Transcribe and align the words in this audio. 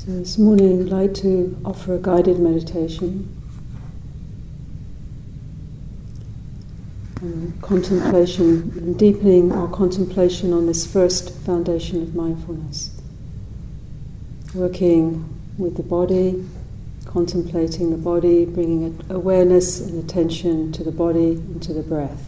So 0.00 0.12
this 0.12 0.38
morning 0.38 0.80
I'd 0.80 0.88
like 0.88 1.14
to 1.16 1.60
offer 1.62 1.94
a 1.94 1.98
guided 1.98 2.38
meditation. 2.38 3.36
Um, 7.20 7.52
contemplation 7.60 8.72
and 8.78 8.98
deepening 8.98 9.52
our 9.52 9.68
contemplation 9.68 10.54
on 10.54 10.64
this 10.64 10.90
first 10.90 11.34
foundation 11.40 12.00
of 12.00 12.14
mindfulness. 12.14 12.98
Working 14.54 15.38
with 15.58 15.76
the 15.76 15.82
body, 15.82 16.46
contemplating 17.04 17.90
the 17.90 17.98
body, 17.98 18.46
bringing 18.46 19.04
awareness 19.10 19.80
and 19.82 20.02
attention 20.02 20.72
to 20.72 20.82
the 20.82 20.92
body 20.92 21.32
and 21.32 21.62
to 21.62 21.74
the 21.74 21.82
breath. 21.82 22.26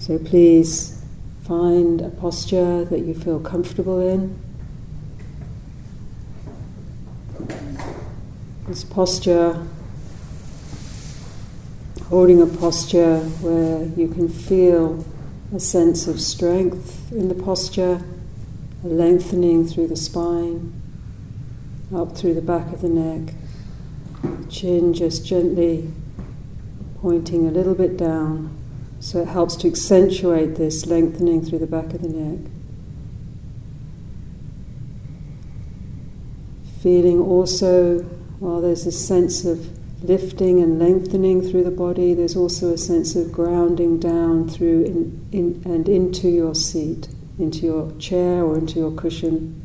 So 0.00 0.18
please 0.18 1.00
find 1.44 2.00
a 2.00 2.10
posture 2.10 2.84
that 2.84 3.02
you 3.02 3.14
feel 3.14 3.38
comfortable 3.38 4.00
in. 4.00 4.51
This 8.72 8.84
posture, 8.84 9.66
holding 12.04 12.40
a 12.40 12.46
posture 12.46 13.18
where 13.42 13.84
you 13.84 14.08
can 14.08 14.30
feel 14.30 15.04
a 15.54 15.60
sense 15.60 16.06
of 16.06 16.18
strength 16.18 17.12
in 17.12 17.28
the 17.28 17.34
posture, 17.34 18.02
a 18.82 18.86
lengthening 18.86 19.66
through 19.66 19.88
the 19.88 19.96
spine, 19.96 20.72
up 21.94 22.16
through 22.16 22.32
the 22.32 22.40
back 22.40 22.72
of 22.72 22.80
the 22.80 22.88
neck, 22.88 23.34
chin 24.48 24.94
just 24.94 25.26
gently 25.26 25.92
pointing 27.02 27.46
a 27.46 27.50
little 27.50 27.74
bit 27.74 27.98
down, 27.98 28.56
so 29.00 29.20
it 29.20 29.28
helps 29.28 29.54
to 29.56 29.68
accentuate 29.68 30.56
this 30.56 30.86
lengthening 30.86 31.44
through 31.44 31.58
the 31.58 31.66
back 31.66 31.92
of 31.92 32.00
the 32.00 32.08
neck. 32.08 32.50
Feeling 36.80 37.20
also 37.20 38.21
while 38.42 38.60
there's 38.60 38.86
a 38.86 38.92
sense 38.92 39.44
of 39.44 39.68
lifting 40.02 40.60
and 40.60 40.76
lengthening 40.76 41.40
through 41.48 41.62
the 41.62 41.70
body, 41.70 42.12
there's 42.12 42.34
also 42.34 42.72
a 42.72 42.76
sense 42.76 43.14
of 43.14 43.30
grounding 43.30 44.00
down 44.00 44.48
through 44.48 44.82
in, 44.82 45.28
in, 45.30 45.62
and 45.64 45.88
into 45.88 46.28
your 46.28 46.52
seat, 46.52 47.06
into 47.38 47.60
your 47.60 47.92
chair 48.00 48.42
or 48.42 48.58
into 48.58 48.80
your 48.80 48.90
cushion. 48.90 49.64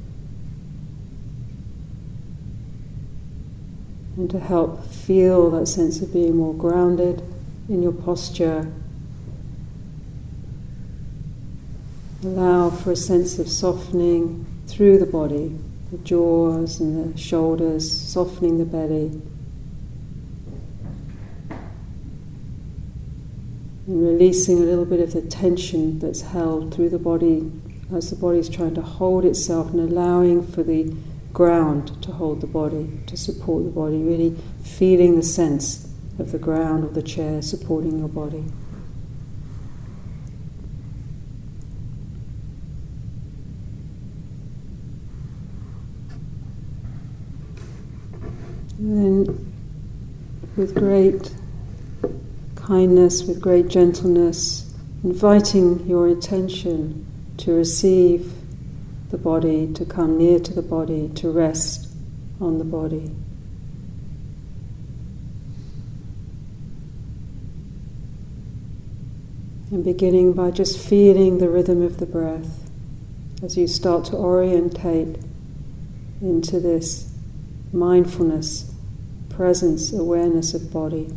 And 4.15 4.29
to 4.29 4.39
help 4.39 4.85
feel 4.85 5.49
that 5.49 5.65
sense 5.65 5.99
of 6.03 6.13
being 6.13 6.37
more 6.37 6.53
grounded 6.53 7.23
in 7.67 7.81
your 7.81 7.93
posture, 7.93 8.71
allow 12.23 12.69
for 12.69 12.91
a 12.91 12.95
sense 12.95 13.39
of 13.39 13.49
softening 13.49 14.45
through 14.67 14.99
the 14.99 15.07
body 15.07 15.57
the 15.91 15.97
jaws 15.99 16.79
and 16.79 17.13
the 17.13 17.17
shoulders, 17.17 17.89
softening 17.89 18.57
the 18.57 18.65
belly. 18.65 19.21
And 23.87 24.05
releasing 24.05 24.57
a 24.57 24.61
little 24.61 24.85
bit 24.85 24.99
of 24.99 25.13
the 25.13 25.21
tension 25.21 25.99
that's 25.99 26.21
held 26.21 26.73
through 26.73 26.89
the 26.89 26.99
body 26.99 27.51
as 27.95 28.09
the 28.09 28.17
body 28.17 28.39
is 28.39 28.49
trying 28.49 28.75
to 28.75 28.81
hold 28.81 29.23
itself 29.23 29.71
and 29.71 29.79
allowing 29.79 30.45
for 30.45 30.61
the 30.61 30.93
ground 31.31 32.01
to 32.03 32.11
hold 32.11 32.41
the 32.41 32.47
body, 32.47 32.99
to 33.07 33.15
support 33.15 33.63
the 33.63 33.69
body, 33.69 34.01
really 34.01 34.35
feeling 34.61 35.15
the 35.15 35.23
sense 35.23 35.87
of 36.19 36.31
the 36.31 36.39
ground 36.39 36.83
of 36.83 36.95
the 36.95 37.01
chair 37.01 37.41
supporting 37.41 37.99
your 37.99 38.09
body. 38.09 38.43
And 48.87 49.27
then, 49.27 49.53
with 50.55 50.73
great 50.73 51.33
kindness, 52.55 53.21
with 53.21 53.41
great 53.41 53.67
gentleness, 53.67 54.73
inviting 55.03 55.85
your 55.85 56.07
attention 56.07 57.05
to 57.35 57.51
receive 57.51 58.31
the 59.09 59.17
body, 59.17 59.73
to 59.73 59.83
come 59.83 60.17
near 60.17 60.39
to 60.39 60.53
the 60.53 60.61
body, 60.61 61.09
to 61.15 61.29
rest 61.29 61.89
on 62.39 62.59
the 62.59 62.63
body. 62.63 63.11
And 69.69 69.83
beginning 69.83 70.31
by 70.31 70.51
just 70.51 70.79
feeling 70.79 71.39
the 71.39 71.49
rhythm 71.49 71.81
of 71.81 71.97
the 71.97 72.05
breath 72.05 72.69
as 73.43 73.57
you 73.57 73.67
start 73.67 74.05
to 74.05 74.15
orientate 74.15 75.17
into 76.21 76.61
this 76.61 77.13
mindfulness, 77.73 78.73
presence, 79.37 79.93
awareness 79.93 80.55
of 80.55 80.73
body. 80.73 81.07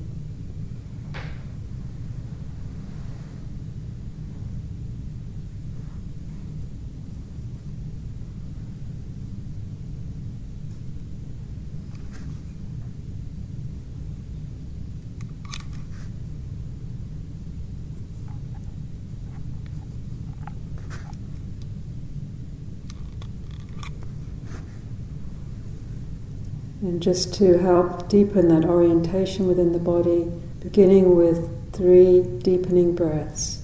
And 26.91 27.01
just 27.01 27.33
to 27.35 27.59
help 27.59 28.09
deepen 28.09 28.49
that 28.49 28.65
orientation 28.65 29.47
within 29.47 29.71
the 29.71 29.79
body, 29.79 30.29
beginning 30.59 31.15
with 31.15 31.73
three 31.73 32.21
deepening 32.21 32.97
breaths. 32.97 33.63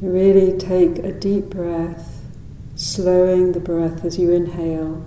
Really 0.00 0.56
take 0.56 0.98
a 0.98 1.10
deep 1.10 1.46
breath, 1.46 2.22
slowing 2.76 3.50
the 3.50 3.58
breath 3.58 4.04
as 4.04 4.16
you 4.16 4.30
inhale, 4.30 5.04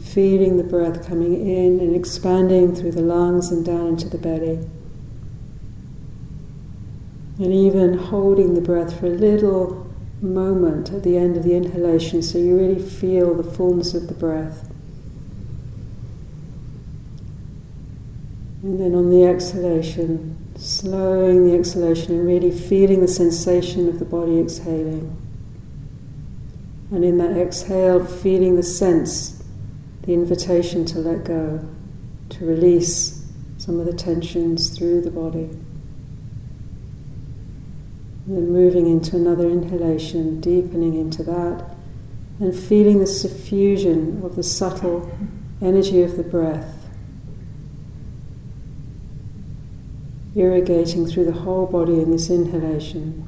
feeling 0.00 0.58
the 0.58 0.62
breath 0.62 1.08
coming 1.08 1.44
in 1.44 1.80
and 1.80 1.96
expanding 1.96 2.72
through 2.72 2.92
the 2.92 3.02
lungs 3.02 3.50
and 3.50 3.66
down 3.66 3.88
into 3.88 4.08
the 4.08 4.16
belly. 4.16 4.60
And 7.40 7.52
even 7.52 7.98
holding 7.98 8.54
the 8.54 8.60
breath 8.60 9.00
for 9.00 9.06
a 9.06 9.10
little 9.10 9.92
moment 10.22 10.92
at 10.92 11.02
the 11.02 11.16
end 11.16 11.36
of 11.36 11.42
the 11.42 11.56
inhalation 11.56 12.22
so 12.22 12.38
you 12.38 12.56
really 12.56 12.80
feel 12.80 13.34
the 13.34 13.42
fullness 13.42 13.92
of 13.92 14.06
the 14.06 14.14
breath. 14.14 14.67
And 18.68 18.78
then 18.78 18.94
on 18.94 19.08
the 19.08 19.24
exhalation, 19.24 20.36
slowing 20.58 21.46
the 21.46 21.56
exhalation 21.56 22.12
and 22.12 22.26
really 22.26 22.50
feeling 22.50 23.00
the 23.00 23.08
sensation 23.08 23.88
of 23.88 23.98
the 23.98 24.04
body 24.04 24.38
exhaling. 24.38 25.16
And 26.90 27.02
in 27.02 27.16
that 27.16 27.34
exhale, 27.34 28.04
feeling 28.04 28.56
the 28.56 28.62
sense, 28.62 29.42
the 30.02 30.12
invitation 30.12 30.84
to 30.84 30.98
let 30.98 31.24
go, 31.24 31.66
to 32.28 32.44
release 32.44 33.26
some 33.56 33.80
of 33.80 33.86
the 33.86 33.94
tensions 33.94 34.76
through 34.76 35.00
the 35.00 35.10
body. 35.10 35.48
And 38.26 38.36
then 38.36 38.52
moving 38.52 38.86
into 38.86 39.16
another 39.16 39.48
inhalation, 39.48 40.42
deepening 40.42 40.94
into 40.94 41.22
that, 41.22 41.74
and 42.38 42.54
feeling 42.54 42.98
the 42.98 43.06
suffusion 43.06 44.22
of 44.22 44.36
the 44.36 44.42
subtle 44.42 45.10
energy 45.62 46.02
of 46.02 46.18
the 46.18 46.22
breath 46.22 46.77
irrigating 50.34 51.06
through 51.06 51.24
the 51.24 51.32
whole 51.32 51.66
body 51.66 52.00
in 52.00 52.10
this 52.10 52.30
inhalation. 52.30 53.24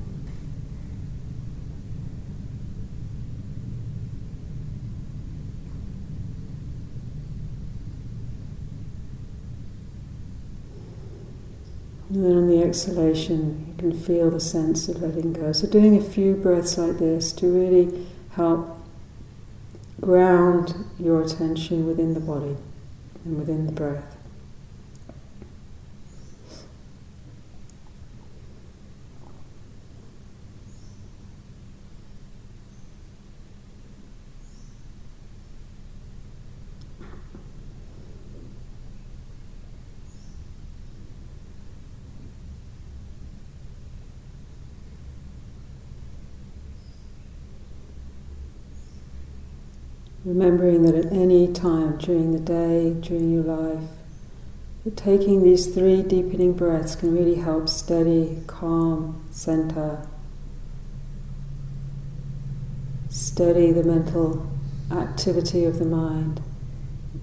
And 12.11 12.25
then 12.25 12.33
on 12.33 12.49
the 12.49 12.61
exhalation, 12.61 13.67
you 13.69 13.75
can 13.79 13.93
feel 13.93 14.31
the 14.31 14.41
sense 14.41 14.89
of 14.89 15.01
letting 15.01 15.33
go. 15.33 15.53
So, 15.53 15.69
doing 15.69 15.97
a 15.97 16.03
few 16.03 16.35
breaths 16.35 16.77
like 16.77 16.99
this 16.99 17.31
to 17.35 17.47
really 17.47 18.09
help 18.33 18.81
ground 20.01 20.75
your 20.99 21.23
attention 21.23 21.87
within 21.87 22.15
the 22.15 22.21
body 22.21 22.57
and 23.25 23.39
within 23.39 23.67
the 23.67 23.73
breath. 23.73 24.20
Remembering 50.31 50.83
that 50.83 50.95
at 50.95 51.13
any 51.13 51.53
time 51.53 51.99
during 51.99 52.31
the 52.31 52.39
day, 52.39 52.95
during 53.01 53.33
your 53.33 53.43
life, 53.43 53.89
that 54.85 54.97
taking 54.97 55.43
these 55.43 55.75
three 55.75 56.03
deepening 56.03 56.53
breaths 56.53 56.95
can 56.95 57.13
really 57.13 57.35
help 57.35 57.69
steady, 57.69 58.39
calm, 58.47 59.21
center, 59.33 60.07
steady 63.09 63.73
the 63.73 63.83
mental 63.83 64.49
activity 64.93 65.65
of 65.65 65.81
the 65.81 65.85
mind, 65.85 66.41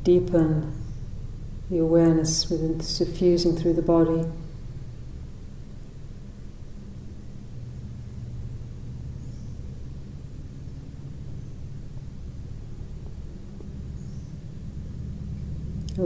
deepen 0.04 0.74
the 1.70 1.78
awareness 1.78 2.50
within 2.50 2.82
suffusing 2.82 3.56
through 3.56 3.74
the 3.74 3.82
body. 3.82 4.26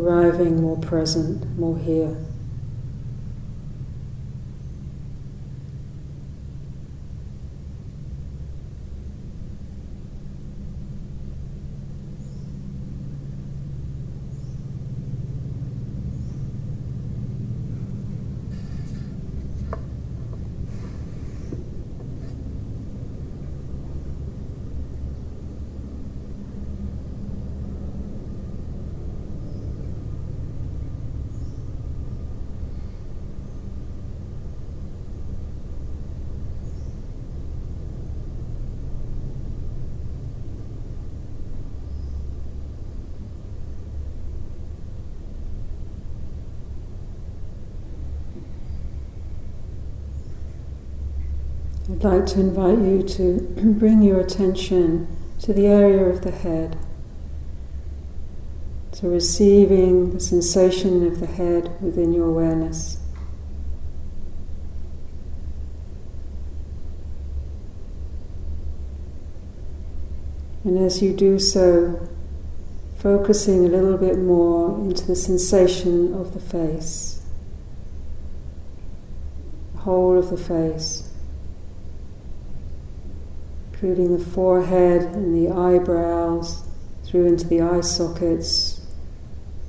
Arriving 0.01 0.61
more 0.61 0.77
present, 0.77 1.57
more 1.57 1.77
here. 1.77 2.15
I'd 52.01 52.05
like 52.05 52.25
to 52.27 52.39
invite 52.39 52.79
you 52.79 53.03
to 53.03 53.41
bring 53.77 54.01
your 54.01 54.19
attention 54.19 55.07
to 55.39 55.53
the 55.53 55.67
area 55.67 56.03
of 56.03 56.23
the 56.23 56.31
head. 56.31 56.75
So, 58.91 59.07
receiving 59.07 60.11
the 60.11 60.19
sensation 60.19 61.05
of 61.05 61.19
the 61.19 61.27
head 61.27 61.79
within 61.79 62.11
your 62.11 62.27
awareness. 62.27 62.97
And 70.63 70.79
as 70.79 71.03
you 71.03 71.13
do 71.13 71.37
so, 71.37 72.09
focusing 72.97 73.63
a 73.63 73.67
little 73.67 73.99
bit 73.99 74.17
more 74.17 74.75
into 74.79 75.05
the 75.05 75.15
sensation 75.15 76.15
of 76.15 76.33
the 76.33 76.39
face, 76.39 77.21
the 79.73 79.81
whole 79.81 80.17
of 80.17 80.31
the 80.31 80.37
face 80.37 81.10
including 83.81 84.15
the 84.15 84.23
forehead 84.23 85.01
and 85.01 85.33
the 85.33 85.51
eyebrows, 85.51 86.61
through 87.03 87.25
into 87.25 87.47
the 87.47 87.59
eye 87.59 87.81
sockets, 87.81 88.85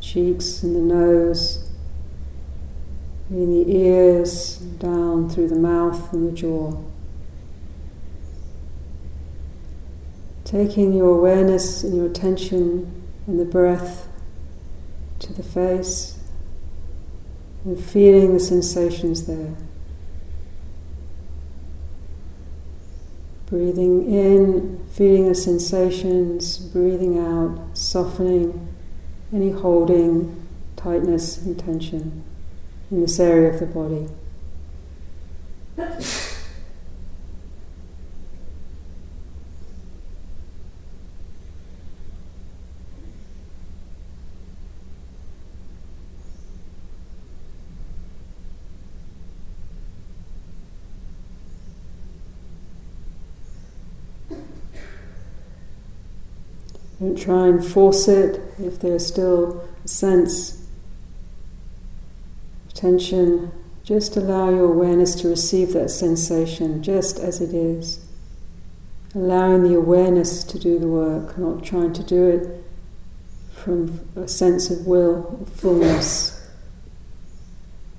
cheeks 0.01 0.63
and 0.63 0.77
the 0.77 0.95
nose, 0.95 1.71
in 3.31 3.51
the 3.51 3.75
ears, 3.75 4.57
down 4.57 5.31
through 5.31 5.49
the 5.49 5.59
mouth 5.59 6.13
and 6.13 6.29
the 6.29 6.33
jaw. 6.33 6.77
Taking 10.45 10.93
your 10.93 11.17
awareness 11.17 11.83
and 11.83 11.97
your 11.97 12.05
attention 12.05 13.03
and 13.27 13.41
the 13.41 13.47
breath 13.47 14.09
to 15.21 15.33
the 15.33 15.43
face 15.43 16.19
and 17.65 17.83
feeling 17.83 18.35
the 18.35 18.41
sensations 18.41 19.27
there. 19.27 19.55
Breathing 23.53 24.11
in, 24.11 24.83
feeling 24.93 25.29
the 25.29 25.35
sensations, 25.35 26.57
breathing 26.57 27.19
out, 27.19 27.77
softening 27.77 28.75
any 29.31 29.51
holding, 29.51 30.49
tightness, 30.75 31.37
and 31.37 31.59
tension 31.59 32.25
in 32.91 33.03
this 33.03 33.21
area 33.21 33.53
of 33.53 33.61
the 33.61 33.67
body. 33.67 34.09
Don't 57.03 57.19
try 57.19 57.49
and 57.49 57.65
force 57.65 58.07
it 58.07 58.41
if 58.61 58.79
there's 58.79 59.05
still 59.05 59.69
a 59.85 59.89
sense 59.89 60.65
of 62.65 62.75
tension. 62.75 63.51
Just 63.83 64.17
allow 64.17 64.51
your 64.51 64.67
awareness 64.67 65.17
to 65.17 65.29
receive 65.29 65.73
that 65.73 65.91
sensation 65.91 66.81
just 66.81 67.19
as 67.19 67.41
it 67.41 67.53
is. 67.53 68.07
Allowing 69.17 69.65
the 69.65 69.75
awareness 69.75 70.45
to 70.45 70.61
do 70.61 70.79
the 70.79 70.87
work, 70.87 71.37
not 71.37 71.65
trying 71.65 71.93
to 71.93 72.05
do 72.05 72.29
it 72.29 72.65
from 73.53 74.09
a 74.15 74.29
sense 74.29 74.71
of 74.71 74.87
will, 74.87 75.41
of 75.43 75.53
fullness. 75.53 76.47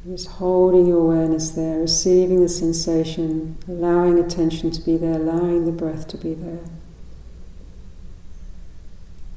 Just 0.05 0.29
holding 0.29 0.87
your 0.87 0.99
awareness 0.99 1.51
there, 1.51 1.79
receiving 1.79 2.41
the 2.41 2.47
sensation, 2.47 3.57
allowing 3.67 4.17
attention 4.17 4.71
to 4.71 4.81
be 4.81 4.95
there, 4.95 5.15
allowing 5.15 5.65
the 5.65 5.73
breath 5.73 6.07
to 6.07 6.17
be 6.17 6.33
there. 6.33 6.63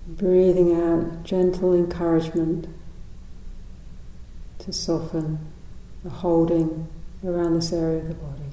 Breathing 0.09 0.73
out 0.73 1.25
gentle 1.25 1.75
encouragement 1.75 2.69
to 4.61 4.73
soften 4.73 5.39
the 6.05 6.11
holding 6.11 6.89
around 7.25 7.55
this 7.55 7.73
area 7.73 7.99
of 7.99 8.09
the 8.09 8.15
body. 8.15 8.46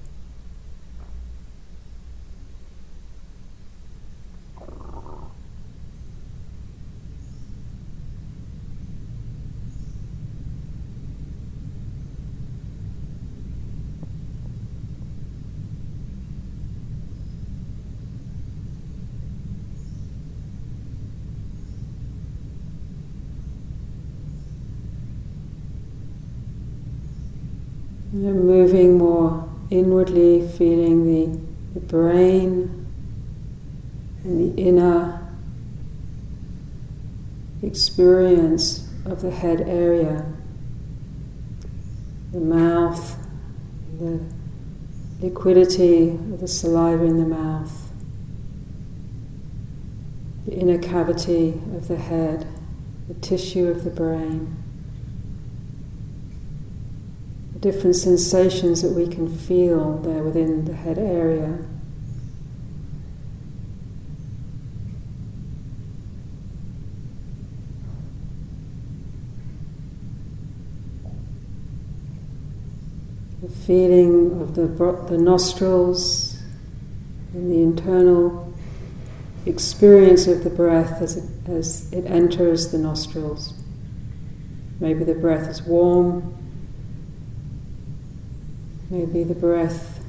Moving 28.14 28.98
more 28.98 29.50
inwardly, 29.70 30.48
feeling 30.48 31.04
the, 31.06 31.40
the 31.74 31.80
brain 31.80 32.86
and 34.24 34.56
the 34.56 34.62
inner 34.62 35.20
experience 37.64 38.90
of 39.06 39.22
the 39.22 39.32
head 39.32 39.62
area, 39.62 40.26
the 42.32 42.40
mouth, 42.40 43.18
the 44.00 44.20
liquidity 45.20 46.10
of 46.10 46.40
the 46.40 46.48
saliva 46.48 47.04
in 47.04 47.18
the 47.18 47.26
mouth, 47.26 47.90
the 50.46 50.54
inner 50.54 50.78
cavity 50.78 51.50
of 51.76 51.88
the 51.88 51.98
head, 51.98 52.48
the 53.08 53.14
tissue 53.16 53.68
of 53.68 53.84
the 53.84 53.90
brain. 53.90 54.63
Different 57.64 57.96
sensations 57.96 58.82
that 58.82 58.92
we 58.92 59.08
can 59.08 59.26
feel 59.26 59.98
there 60.00 60.22
within 60.22 60.66
the 60.66 60.74
head 60.74 60.98
area. 60.98 61.60
The 73.42 73.48
feeling 73.48 74.42
of 74.42 74.56
the, 74.56 74.68
the 75.10 75.18
nostrils 75.18 76.42
and 77.34 77.50
the 77.50 77.62
internal 77.64 78.54
experience 79.46 80.28
of 80.28 80.44
the 80.44 80.50
breath 80.50 81.02
as 81.02 81.16
it, 81.16 81.50
as 81.50 81.94
it 81.94 82.06
enters 82.08 82.74
the 82.74 82.78
nostrils. 82.78 83.54
Maybe 84.82 85.06
the 85.06 85.16
breath 85.16 85.48
is 85.48 85.62
warm, 85.62 86.43
maybe 88.94 89.24
the 89.24 89.34
breath 89.34 90.06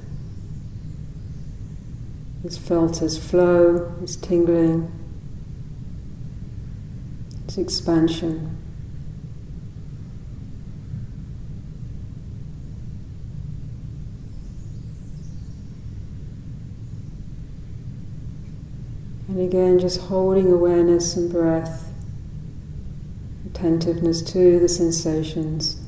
is 2.44 2.58
felt 2.58 3.00
as 3.00 3.16
flow, 3.16 3.90
as 4.02 4.14
tingling, 4.14 4.92
as 7.48 7.56
expansion. 7.56 8.58
And 19.28 19.40
again, 19.40 19.78
just 19.78 19.98
holding 20.02 20.52
awareness 20.52 21.16
and 21.16 21.32
breath, 21.32 21.90
attentiveness 23.46 24.20
to 24.20 24.60
the 24.60 24.68
sensations. 24.68 25.83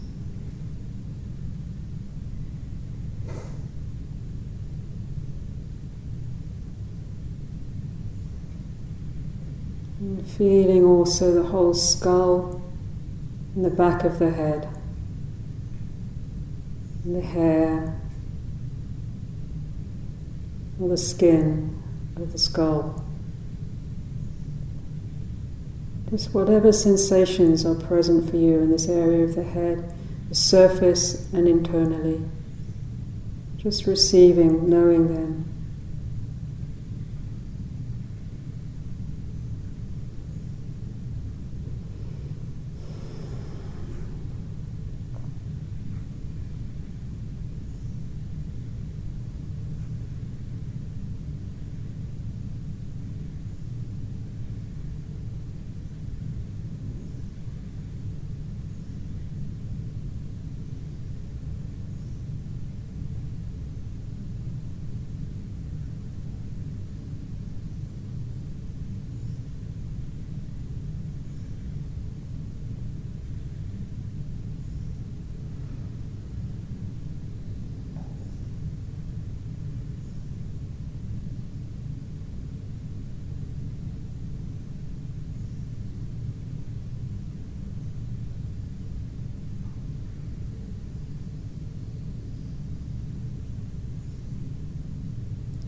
Feeling 10.27 10.85
also 10.85 11.33
the 11.33 11.45
whole 11.45 11.73
skull 11.75 12.61
and 13.55 13.65
the 13.65 13.71
back 13.71 14.05
of 14.05 14.19
the 14.19 14.31
head, 14.31 14.69
and 17.05 17.17
the 17.17 17.27
hair, 17.27 17.99
or 20.81 20.89
the 20.89 20.97
skin 20.97 21.83
of 22.17 22.33
the 22.33 22.39
skull. 22.39 23.03
Just 26.11 26.35
whatever 26.35 26.71
sensations 26.71 27.65
are 27.65 27.75
present 27.75 28.31
for 28.31 28.37
you 28.37 28.61
in 28.61 28.71
this 28.71 28.89
area 28.89 29.25
of 29.25 29.35
the 29.35 29.43
head, 29.43 29.93
the 30.29 30.35
surface 30.35 31.33
and 31.33 31.49
internally. 31.49 32.23
Just 33.57 33.87
receiving, 33.87 34.69
knowing 34.69 35.09
them. 35.09 35.56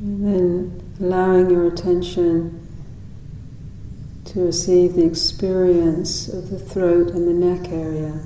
And 0.08 0.24
then 0.24 0.94
allowing 1.00 1.50
your 1.50 1.66
attention 1.66 2.66
to 4.24 4.40
receive 4.40 4.94
the 4.94 5.04
experience 5.04 6.28
of 6.28 6.48
the 6.48 6.58
throat 6.58 7.10
and 7.10 7.28
the 7.28 7.34
neck 7.34 7.70
area. 7.70 8.22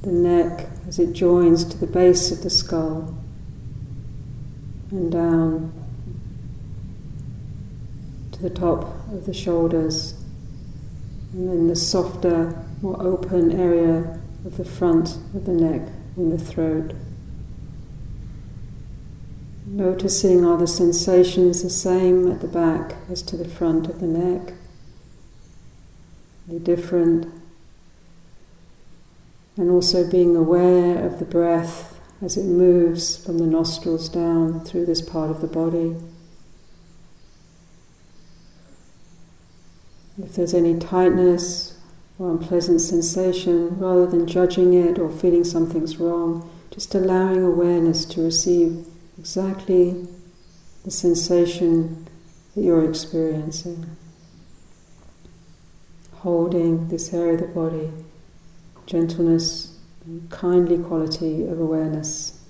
The 0.00 0.12
neck 0.12 0.70
as 0.88 0.98
it 0.98 1.12
joins 1.12 1.66
to 1.66 1.76
the 1.76 1.86
base 1.86 2.32
of 2.32 2.42
the 2.42 2.48
skull 2.48 3.14
and 4.90 5.12
down 5.12 5.74
to 8.32 8.40
the 8.40 8.48
top 8.48 8.84
of 9.12 9.26
the 9.26 9.34
shoulders. 9.34 10.14
And 11.34 11.50
then 11.50 11.68
the 11.68 11.76
softer, 11.76 12.64
more 12.80 13.00
open 13.02 13.52
area 13.52 14.18
of 14.46 14.56
the 14.56 14.64
front 14.64 15.18
of 15.34 15.44
the 15.44 15.52
neck 15.52 15.86
and 16.16 16.32
the 16.32 16.42
throat. 16.42 16.94
Noticing 19.74 20.44
are 20.44 20.56
the 20.56 20.68
sensations 20.68 21.64
the 21.64 21.68
same 21.68 22.30
at 22.30 22.40
the 22.40 22.46
back 22.46 22.94
as 23.10 23.22
to 23.22 23.36
the 23.36 23.44
front 23.44 23.88
of 23.88 23.98
the 23.98 24.06
neck? 24.06 24.54
Are 26.48 26.60
different? 26.60 27.26
And 29.56 29.68
also 29.72 30.08
being 30.08 30.36
aware 30.36 31.04
of 31.04 31.18
the 31.18 31.24
breath 31.24 31.98
as 32.22 32.36
it 32.36 32.44
moves 32.44 33.16
from 33.16 33.38
the 33.38 33.48
nostrils 33.48 34.08
down 34.08 34.60
through 34.60 34.86
this 34.86 35.02
part 35.02 35.28
of 35.28 35.40
the 35.40 35.48
body. 35.48 35.96
If 40.22 40.36
there's 40.36 40.54
any 40.54 40.78
tightness 40.78 41.76
or 42.20 42.30
unpleasant 42.30 42.80
sensation, 42.80 43.76
rather 43.80 44.06
than 44.06 44.28
judging 44.28 44.72
it 44.72 45.00
or 45.00 45.10
feeling 45.10 45.42
something's 45.42 45.96
wrong, 45.96 46.48
just 46.70 46.94
allowing 46.94 47.42
awareness 47.42 48.04
to 48.04 48.22
receive 48.22 48.86
exactly 49.18 50.06
the 50.84 50.90
sensation 50.90 52.08
that 52.54 52.62
you're 52.62 52.88
experiencing. 52.88 53.96
Holding 56.16 56.88
this 56.88 57.12
area 57.12 57.34
of 57.34 57.40
the 57.40 57.46
body, 57.48 57.90
gentleness, 58.86 59.78
kindly 60.30 60.78
quality 60.78 61.46
of 61.46 61.58
awareness. 61.58 62.43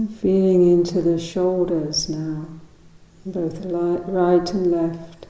And 0.00 0.18
feeling 0.18 0.66
into 0.66 1.02
the 1.02 1.18
shoulders 1.18 2.08
now, 2.08 2.46
both 3.26 3.66
right 3.66 4.50
and 4.50 4.70
left, 4.70 5.26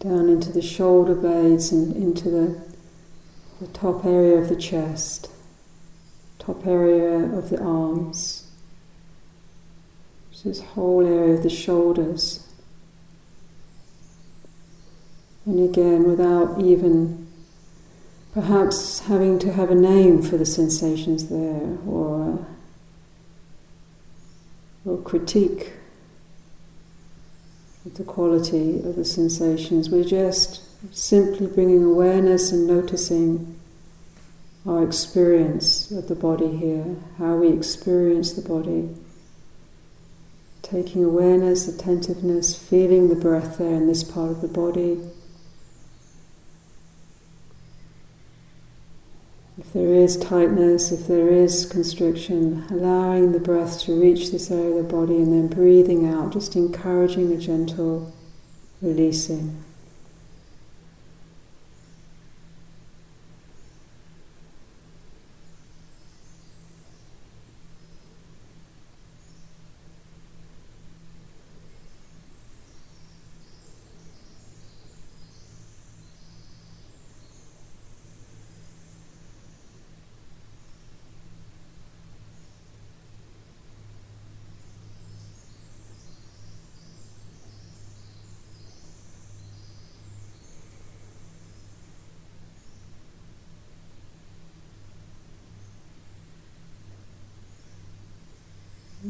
down 0.00 0.28
into 0.28 0.50
the 0.50 0.60
shoulder 0.60 1.14
blades 1.14 1.70
and 1.70 1.94
into 1.94 2.28
the, 2.28 2.60
the 3.60 3.68
top 3.68 4.04
area 4.04 4.36
of 4.38 4.48
the 4.48 4.56
chest, 4.56 5.30
top 6.40 6.66
area 6.66 7.18
of 7.18 7.50
the 7.50 7.62
arms. 7.62 8.50
So 10.32 10.48
this 10.48 10.60
whole 10.60 11.06
area 11.06 11.34
of 11.34 11.44
the 11.44 11.48
shoulders. 11.48 12.44
And 15.46 15.60
again, 15.60 16.02
without 16.02 16.60
even 16.60 17.28
perhaps 18.34 18.98
having 19.06 19.38
to 19.38 19.52
have 19.52 19.70
a 19.70 19.76
name 19.76 20.20
for 20.20 20.36
the 20.36 20.46
sensations 20.46 21.28
there 21.28 21.78
or 21.86 22.44
or 24.84 24.98
critique 24.98 25.72
of 27.84 27.94
the 27.94 28.04
quality 28.04 28.78
of 28.78 28.96
the 28.96 29.04
sensations. 29.04 29.90
We're 29.90 30.04
just 30.04 30.62
simply 30.94 31.46
bringing 31.46 31.84
awareness 31.84 32.52
and 32.52 32.66
noticing 32.66 33.58
our 34.66 34.84
experience 34.84 35.90
of 35.90 36.08
the 36.08 36.14
body 36.14 36.56
here, 36.56 36.96
how 37.18 37.36
we 37.36 37.48
experience 37.48 38.32
the 38.32 38.48
body. 38.48 38.94
Taking 40.62 41.04
awareness, 41.04 41.66
attentiveness, 41.66 42.56
feeling 42.56 43.08
the 43.08 43.16
breath 43.16 43.58
there 43.58 43.74
in 43.74 43.88
this 43.88 44.04
part 44.04 44.30
of 44.30 44.40
the 44.40 44.48
body, 44.48 45.00
If 49.72 49.80
there 49.80 49.94
is 49.94 50.18
tightness, 50.18 50.92
if 50.92 51.06
there 51.06 51.30
is 51.30 51.64
constriction, 51.64 52.66
allowing 52.68 53.32
the 53.32 53.40
breath 53.40 53.80
to 53.84 53.98
reach 53.98 54.30
this 54.30 54.50
area 54.50 54.76
of 54.76 54.86
the 54.86 54.92
body 54.92 55.16
and 55.16 55.32
then 55.32 55.48
breathing 55.48 56.06
out, 56.06 56.34
just 56.34 56.54
encouraging 56.56 57.32
a 57.32 57.38
gentle 57.38 58.12
releasing. 58.82 59.64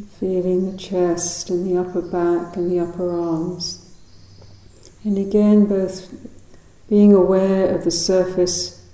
Feeling 0.08 0.70
the 0.70 0.78
chest 0.78 1.50
and 1.50 1.66
the 1.66 1.78
upper 1.78 2.00
back 2.00 2.56
and 2.56 2.70
the 2.70 2.80
upper 2.80 3.10
arms. 3.10 3.94
And 5.04 5.18
again, 5.18 5.66
both 5.66 6.14
being 6.88 7.12
aware 7.12 7.74
of 7.74 7.84
the 7.84 7.90
surface 7.90 8.84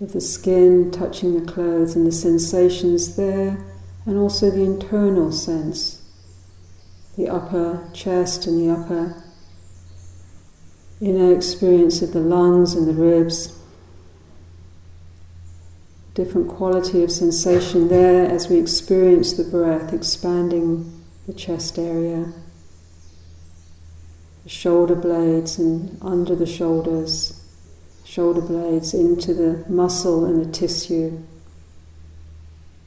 of 0.00 0.12
the 0.12 0.20
skin 0.20 0.90
touching 0.90 1.34
the 1.34 1.52
clothes 1.52 1.96
and 1.96 2.06
the 2.06 2.12
sensations 2.12 3.16
there, 3.16 3.64
and 4.06 4.16
also 4.16 4.50
the 4.50 4.62
internal 4.62 5.32
sense, 5.32 6.02
the 7.16 7.28
upper 7.28 7.88
chest 7.92 8.46
and 8.46 8.60
the 8.60 8.72
upper 8.72 9.22
inner 11.00 11.34
experience 11.34 12.02
of 12.02 12.12
the 12.12 12.20
lungs 12.20 12.74
and 12.74 12.86
the 12.86 12.92
ribs 12.92 13.57
different 16.18 16.48
quality 16.48 17.04
of 17.04 17.12
sensation 17.12 17.86
there 17.86 18.28
as 18.28 18.48
we 18.48 18.58
experience 18.58 19.34
the 19.34 19.44
breath 19.44 19.92
expanding 19.92 21.04
the 21.28 21.32
chest 21.32 21.78
area, 21.78 22.32
the 24.42 24.48
shoulder 24.48 24.96
blades 24.96 25.60
and 25.60 25.96
under 26.02 26.34
the 26.34 26.44
shoulders, 26.44 27.40
shoulder 28.04 28.40
blades 28.40 28.92
into 28.94 29.32
the 29.32 29.64
muscle 29.68 30.24
and 30.24 30.44
the 30.44 30.50
tissue, 30.50 31.22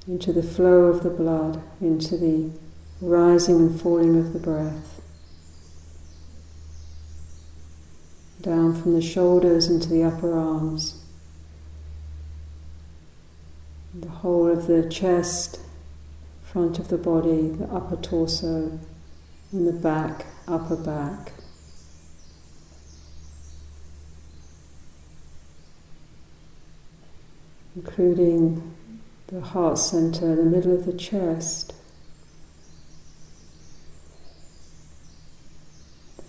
into 0.09 0.33
the 0.33 0.43
flow 0.43 0.83
of 0.87 1.01
the 1.01 1.09
blood, 1.09 1.63
into 1.79 2.17
the 2.17 2.51
rising 2.99 3.55
and 3.55 3.79
falling 3.79 4.19
of 4.19 4.33
the 4.33 4.39
breath. 4.39 5.01
Down 8.41 8.73
from 8.73 8.93
the 8.93 9.01
shoulders 9.01 9.69
into 9.69 9.87
the 9.87 10.03
upper 10.03 10.37
arms. 10.37 11.00
The 13.93 14.07
whole 14.07 14.47
of 14.47 14.67
the 14.67 14.89
chest, 14.89 15.59
front 16.41 16.79
of 16.79 16.87
the 16.87 16.97
body, 16.97 17.49
the 17.49 17.65
upper 17.65 17.97
torso, 17.97 18.79
and 19.51 19.67
the 19.67 19.73
back, 19.73 20.27
upper 20.47 20.77
back. 20.77 21.33
Including 27.75 28.75
the 29.27 29.41
heart 29.41 29.77
center, 29.77 30.35
the 30.37 30.43
middle 30.43 30.73
of 30.73 30.85
the 30.85 30.93
chest. 30.93 31.73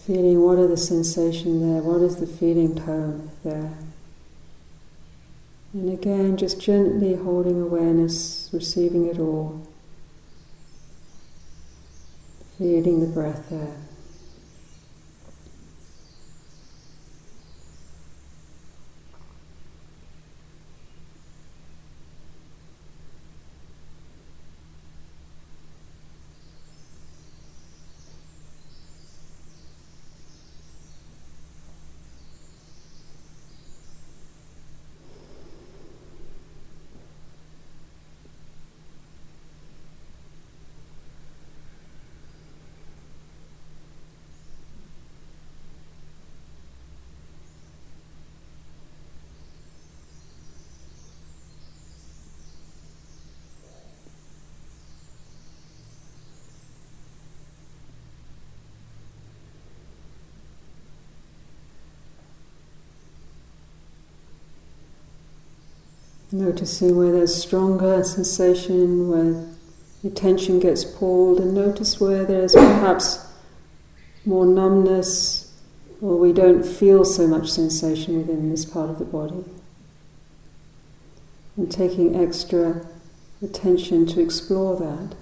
Feeling 0.05 0.41
what 0.41 0.59
are 0.59 0.67
the 0.67 0.77
sensation 0.77 1.61
there, 1.61 1.81
what 1.81 2.03
is 2.03 2.17
the 2.17 2.27
feeling 2.27 2.75
tone 2.75 3.31
there. 3.45 3.73
And 5.73 5.91
again, 5.91 6.37
just 6.37 6.61
gently 6.61 7.15
holding 7.15 7.61
awareness, 7.61 8.51
receiving 8.53 9.07
it 9.07 9.19
all, 9.19 9.67
feeling 12.59 13.01
the 13.01 13.07
breath 13.07 13.49
there. 13.49 13.77
Noticing 66.33 66.97
where 66.97 67.13
there's 67.13 67.35
stronger 67.35 68.03
sensation, 68.03 69.09
where 69.09 69.47
the 70.03 70.09
attention 70.09 70.59
gets 70.61 70.85
pulled, 70.85 71.39
and 71.39 71.55
notice 71.55 72.01
where 72.01 72.25
there's 72.25 72.55
perhaps 72.55 73.27
more 74.25 74.47
numbness 74.47 75.53
or 76.03 76.19
we 76.19 76.33
don't 76.33 76.65
feel 76.65 77.05
so 77.05 77.29
much 77.29 77.49
sensation 77.49 78.19
within 78.19 78.51
this 78.51 78.65
part 78.65 78.91
of 78.91 78.99
the 78.99 79.05
body. 79.05 79.45
And 81.57 81.71
taking 81.71 82.17
extra 82.17 82.87
attention 83.41 84.07
to 84.07 84.21
explore 84.21 84.77
that. 84.81 85.17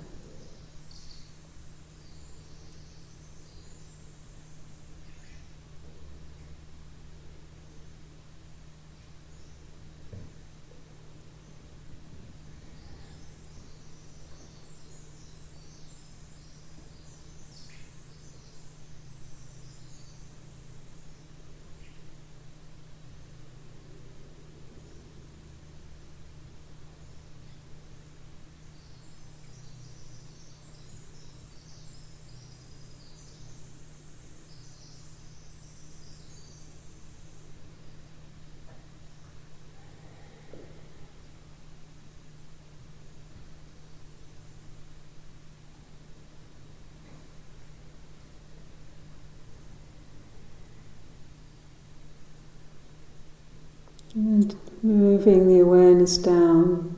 And 54.14 54.56
moving 54.82 55.46
the 55.46 55.60
awareness 55.60 56.18
down 56.18 56.96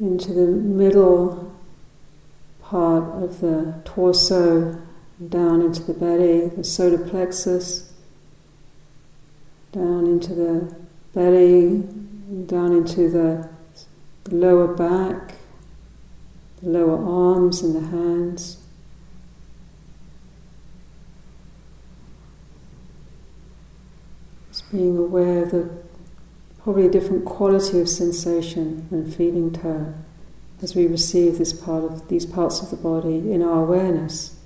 into 0.00 0.32
the 0.32 0.46
middle 0.46 1.54
part 2.60 3.22
of 3.22 3.40
the 3.40 3.80
torso, 3.84 4.82
down 5.28 5.62
into 5.62 5.82
the 5.84 5.94
belly, 5.94 6.48
the 6.48 6.64
solar 6.64 6.98
plexus, 6.98 7.92
down 9.70 10.06
into 10.06 10.34
the 10.34 10.74
belly, 11.14 11.84
down 12.46 12.72
into 12.72 13.08
the 13.08 13.48
lower 14.28 14.74
back, 14.74 15.36
the 16.62 16.68
lower 16.68 16.98
arms 16.98 17.62
and 17.62 17.76
the 17.76 17.88
hands. 17.88 18.58
Just 24.48 24.70
being 24.72 24.96
aware 24.96 25.44
of 25.44 25.50
the 25.52 25.87
probably 26.62 26.86
a 26.86 26.90
different 26.90 27.24
quality 27.24 27.80
of 27.80 27.88
sensation 27.88 28.88
and 28.90 29.14
feeling 29.14 29.52
tone 29.52 30.04
as 30.62 30.74
we 30.74 30.86
receive 30.86 31.38
this 31.38 31.52
part 31.52 31.84
of 31.84 32.08
these 32.08 32.26
parts 32.26 32.60
of 32.60 32.70
the 32.70 32.76
body 32.76 33.32
in 33.32 33.42
our 33.42 33.62
awareness. 33.62 34.36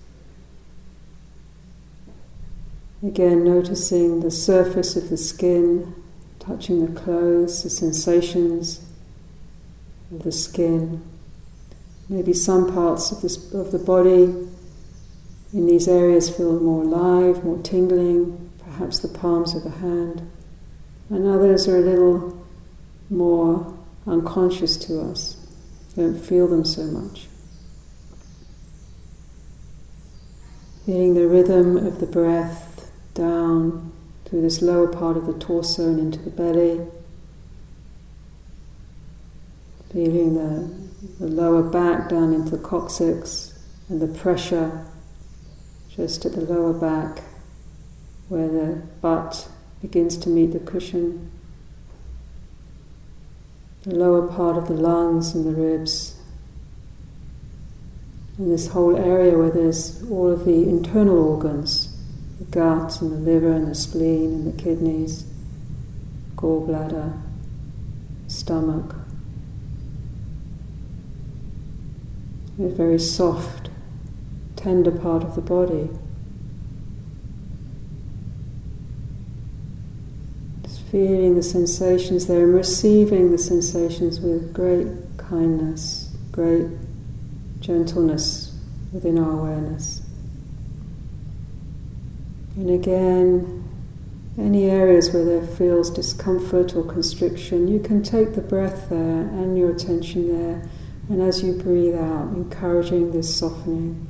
Again, 3.03 3.45
noticing 3.45 4.21
the 4.21 4.31
surface 4.31 4.95
of 4.95 5.11
the 5.11 5.17
skin, 5.17 5.95
touching 6.39 6.85
the 6.85 7.01
clothes, 7.01 7.63
the 7.63 7.71
sensations 7.71 8.85
of 10.13 10.23
the 10.23 10.33
skin. 10.33 11.03
Maybe 12.09 12.33
some 12.33 12.73
parts 12.73 13.11
of, 13.11 13.23
this, 13.23 13.53
of 13.55 13.73
the 13.73 13.79
body 13.79 14.35
in 15.53 15.67
these 15.67 15.89
areas 15.89 16.35
feel 16.35 16.61
more 16.61 16.83
alive, 16.83 17.45
more 17.45 17.59
tingling, 17.63 18.51
perhaps 18.59 18.99
the 18.99 19.09
palms 19.09 19.55
of 19.55 19.65
the 19.65 19.71
hand, 19.71 20.31
and 21.11 21.27
others 21.27 21.69
are 21.69 21.77
a 21.77 21.81
little 21.81 22.47
more 23.11 23.77
unconscious 24.07 24.77
to 24.77 25.01
us, 25.01 25.37
don't 25.95 26.19
feel 26.19 26.49
them 26.49 26.65
so 26.65 26.85
much. 26.85 27.29
Feeling 30.87 31.15
the 31.15 31.29
rhythm 31.29 31.77
of 31.77 32.01
the 32.01 32.07
breath 32.07 32.91
down 33.15 33.93
through 34.25 34.41
this 34.41 34.63
lower 34.63 34.89
part 34.89 35.17
of 35.17 35.27
the 35.27 35.39
torso 35.39 35.89
and 35.89 35.99
into 35.99 36.19
the 36.19 36.31
belly. 36.31 36.81
Feeling 39.93 40.35
the, 40.35 40.89
the 41.21 41.27
lower 41.31 41.63
back 41.63 42.09
down 42.09 42.33
into 42.33 42.57
the 42.57 42.63
coccyx 42.63 43.59
and 43.89 44.01
the 44.01 44.09
pressure 44.09 44.87
just 45.95 46.25
at 46.25 46.33
the 46.33 46.41
lower 46.41 46.73
back 46.73 47.23
where 48.29 48.49
the 48.49 48.83
butt 49.03 49.49
begins 49.83 50.17
to 50.17 50.31
meet 50.31 50.53
the 50.53 50.61
cushion. 50.61 51.31
The 53.83 53.97
lower 53.97 54.27
part 54.27 54.57
of 54.57 54.69
the 54.69 54.75
lungs 54.75 55.35
and 55.35 55.45
the 55.45 55.51
ribs. 55.51 56.17
And 58.39 58.51
this 58.51 58.69
whole 58.69 58.97
area 58.97 59.37
where 59.37 59.51
there's 59.51 60.03
all 60.09 60.31
of 60.31 60.47
the 60.47 60.69
internal 60.69 61.19
organs 61.19 61.93
the 62.39 62.51
gut 62.51 63.01
and 63.01 63.13
the 63.13 63.17
liver 63.17 63.53
and 63.53 63.69
the 63.69 63.75
spleen 63.75 64.33
and 64.33 64.47
the 64.47 64.63
kidneys, 64.63 65.25
gallbladder, 66.37 67.21
stomach. 68.27 68.97
A 72.59 72.69
very 72.69 72.99
soft, 72.99 73.71
tender 74.57 74.91
part 74.91 75.23
of 75.23 75.35
the 75.35 75.41
body. 75.41 75.89
Just 80.63 80.82
feeling 80.93 81.35
the 81.35 81.43
sensations 81.43 82.27
there 82.27 82.45
and 82.45 82.55
receiving 82.55 83.31
the 83.31 83.39
sensations 83.39 84.21
with 84.21 84.53
great 84.53 84.87
kindness, 85.17 86.15
great 86.31 86.67
gentleness 87.61 88.55
within 88.93 89.19
our 89.19 89.31
awareness. 89.31 90.03
And 92.57 92.69
again, 92.69 93.65
any 94.37 94.65
areas 94.65 95.15
where 95.15 95.25
there 95.25 95.47
feels 95.47 95.89
discomfort 95.89 96.77
or 96.77 96.85
constriction, 96.85 97.69
you 97.69 97.81
can 97.81 98.03
take 98.03 98.35
the 98.35 98.43
breath 98.43 98.91
there 98.91 99.21
and 99.23 99.57
your 99.57 99.71
attention 99.75 100.29
there, 100.29 100.69
and 101.09 101.23
as 101.23 101.43
you 101.43 101.55
breathe 101.55 101.95
out, 101.95 102.35
encouraging 102.35 103.13
this 103.13 103.35
softening, 103.35 104.07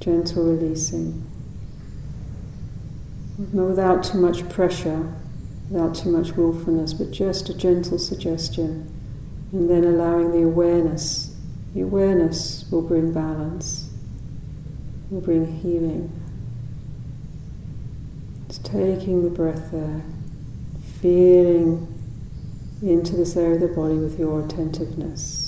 gentle 0.00 0.42
releasing, 0.42 1.24
Mm-hmm. 3.40 3.66
without 3.66 4.04
too 4.04 4.18
much 4.18 4.48
pressure, 4.48 5.12
without 5.68 5.94
too 5.96 6.10
much 6.10 6.32
willfulness, 6.32 6.94
but 6.94 7.10
just 7.10 7.48
a 7.48 7.54
gentle 7.54 7.98
suggestion, 7.98 8.92
and 9.50 9.68
then 9.68 9.82
allowing 9.82 10.30
the 10.30 10.42
awareness. 10.42 11.34
The 11.74 11.80
awareness 11.80 12.64
will 12.70 12.82
bring 12.82 13.12
balance 13.12 13.90
will 15.10 15.20
bring 15.20 15.60
healing. 15.60 16.10
Just 18.48 18.64
taking 18.64 19.22
the 19.22 19.30
breath 19.30 19.70
there, 19.70 20.02
feeling 21.00 21.88
into 22.82 23.16
this 23.16 23.36
area 23.36 23.54
of 23.54 23.60
the 23.60 23.68
body 23.68 23.94
with 23.94 24.18
your 24.18 24.44
attentiveness. 24.44 25.43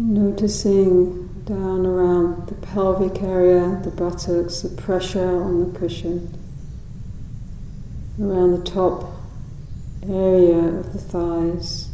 Noticing 0.00 1.26
down 1.44 1.84
around 1.84 2.46
the 2.46 2.54
pelvic 2.54 3.20
area, 3.20 3.80
the 3.82 3.90
buttocks, 3.90 4.60
the 4.60 4.68
pressure 4.80 5.42
on 5.42 5.72
the 5.72 5.76
cushion, 5.76 6.38
around 8.18 8.52
the 8.52 8.64
top 8.64 9.12
area 10.08 10.56
of 10.56 10.92
the 10.92 11.00
thighs. 11.00 11.88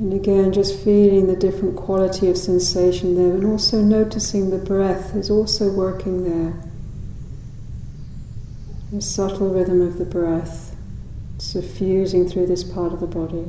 And 0.00 0.12
again, 0.12 0.52
just 0.52 0.80
feeling 0.80 1.28
the 1.28 1.36
different 1.36 1.76
quality 1.76 2.28
of 2.28 2.36
sensation 2.36 3.14
there, 3.14 3.34
and 3.34 3.46
also 3.46 3.80
noticing 3.80 4.50
the 4.50 4.58
breath 4.58 5.14
is 5.14 5.30
also 5.30 5.70
working 5.70 6.24
there. 6.24 6.60
The 8.92 9.00
subtle 9.00 9.50
rhythm 9.50 9.80
of 9.80 9.98
the 9.98 10.04
breath 10.04 10.69
suffusing 11.50 12.28
through 12.28 12.46
this 12.46 12.62
part 12.62 12.92
of 12.92 13.00
the 13.00 13.06
body. 13.06 13.44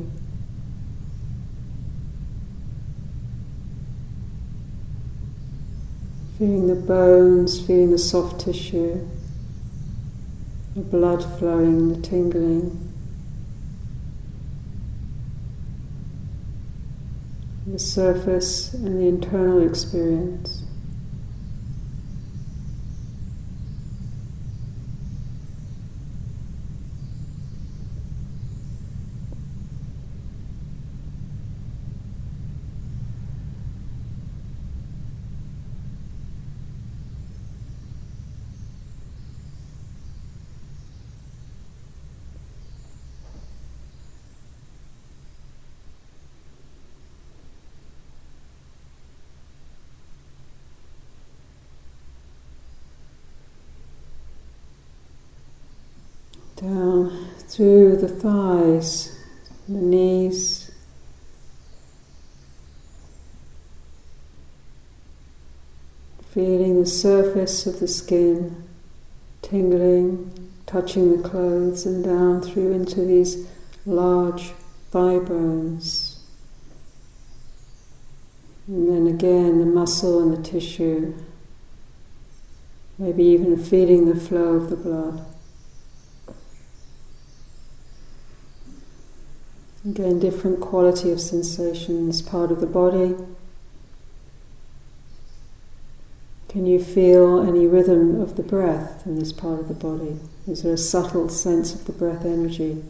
Feeling 6.39 6.65
the 6.65 6.75
bones, 6.75 7.59
feeling 7.63 7.91
the 7.91 7.99
soft 7.99 8.41
tissue, 8.41 9.07
the 10.75 10.81
blood 10.81 11.23
flowing, 11.37 11.89
the 11.89 12.01
tingling. 12.01 12.87
The 17.67 17.77
surface 17.77 18.73
and 18.73 18.97
the 18.99 19.07
internal 19.07 19.61
experience. 19.61 20.63
Through 57.51 57.97
the 57.97 58.07
thighs, 58.07 59.13
the 59.67 59.77
knees. 59.77 60.71
Feeling 66.33 66.79
the 66.79 66.87
surface 66.87 67.67
of 67.67 67.81
the 67.81 67.89
skin 67.89 68.63
tingling, 69.41 70.49
touching 70.65 71.21
the 71.21 71.27
clothes 71.27 71.85
and 71.85 72.05
down 72.05 72.41
through 72.41 72.71
into 72.71 73.03
these 73.03 73.47
large 73.85 74.51
thigh 74.91 75.19
bones. 75.19 76.23
And 78.65 78.87
then 78.87 79.13
again 79.13 79.59
the 79.59 79.65
muscle 79.65 80.21
and 80.21 80.37
the 80.37 80.41
tissue, 80.49 81.13
maybe 82.97 83.25
even 83.25 83.57
feeling 83.57 84.05
the 84.05 84.19
flow 84.19 84.53
of 84.53 84.69
the 84.69 84.77
blood. 84.77 85.25
Again, 89.83 90.19
different 90.19 90.59
quality 90.59 91.11
of 91.11 91.19
sensations, 91.19 92.21
part 92.21 92.51
of 92.51 92.61
the 92.61 92.67
body. 92.67 93.15
Can 96.49 96.65
you 96.65 96.83
feel 96.83 97.41
any 97.41 97.65
rhythm 97.65 98.21
of 98.21 98.35
the 98.35 98.43
breath 98.43 99.07
in 99.07 99.17
this 99.17 99.31
part 99.31 99.59
of 99.59 99.67
the 99.69 99.73
body? 99.73 100.19
Is 100.47 100.63
there 100.63 100.73
a 100.73 100.77
subtle 100.77 101.29
sense 101.29 101.73
of 101.73 101.85
the 101.85 101.93
breath 101.93 102.25
energy 102.25 102.83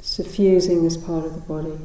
suffusing 0.00 0.84
this 0.84 0.96
part 0.96 1.26
of 1.26 1.34
the 1.34 1.40
body? 1.40 1.78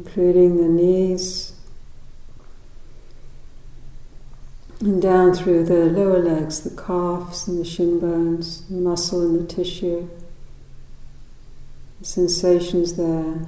Including 0.00 0.56
the 0.56 0.68
knees 0.68 1.52
and 4.80 5.02
down 5.02 5.34
through 5.34 5.62
the 5.62 5.84
lower 5.84 6.18
legs, 6.18 6.60
the 6.60 6.82
calves 6.82 7.46
and 7.46 7.60
the 7.60 7.64
shin 7.64 8.00
bones, 8.00 8.66
the 8.68 8.76
muscle 8.76 9.20
and 9.20 9.38
the 9.38 9.54
tissue, 9.54 10.08
the 11.98 12.06
sensations 12.06 12.96
there. 12.96 13.46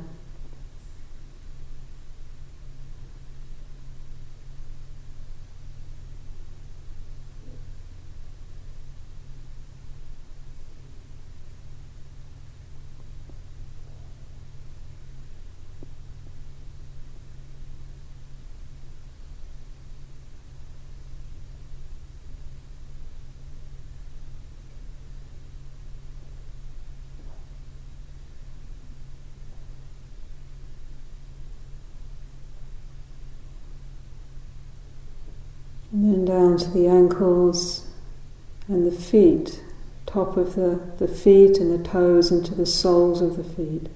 And 35.92 36.26
then 36.26 36.26
down 36.52 36.58
to 36.58 36.70
the 36.70 36.86
ankles 36.86 37.86
and 38.68 38.86
the 38.86 38.94
feet, 38.94 39.62
top 40.06 40.36
of 40.36 40.54
the, 40.54 40.80
the 40.98 41.08
feet 41.08 41.58
and 41.58 41.72
the 41.72 41.88
toes 41.88 42.30
into 42.30 42.54
the 42.54 42.66
soles 42.66 43.20
of 43.20 43.36
the 43.36 43.44
feet. 43.44 43.88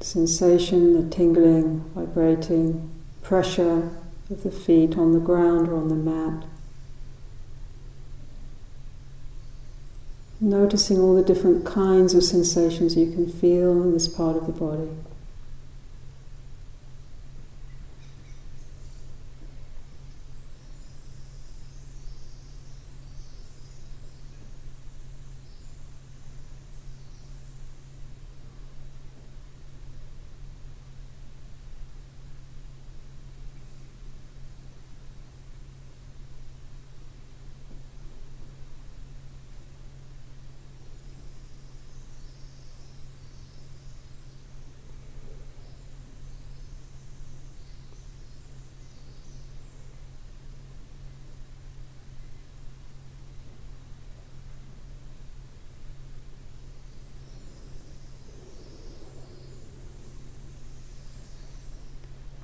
Sensation, 0.00 0.92
the 0.94 1.14
tingling, 1.14 1.80
vibrating, 1.94 2.90
pressure 3.22 3.90
of 4.28 4.42
the 4.42 4.50
feet 4.50 4.98
on 4.98 5.12
the 5.12 5.20
ground 5.20 5.68
or 5.68 5.76
on 5.76 5.88
the 5.88 5.94
mat. 5.94 6.44
Noticing 10.40 10.98
all 10.98 11.14
the 11.14 11.22
different 11.22 11.64
kinds 11.64 12.14
of 12.14 12.24
sensations 12.24 12.96
you 12.96 13.12
can 13.12 13.30
feel 13.30 13.80
in 13.82 13.92
this 13.92 14.08
part 14.08 14.36
of 14.36 14.46
the 14.46 14.52
body. 14.52 14.90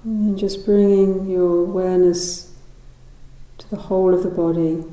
And 0.09 0.28
just 0.39 0.65
bringing 0.65 1.29
your 1.29 1.65
awareness 1.65 2.55
to 3.59 3.69
the 3.71 3.77
whole 3.77 4.15
of 4.15 4.23
the 4.23 4.31
body, 4.31 4.85